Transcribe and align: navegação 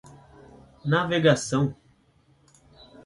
navegação 0.85 1.77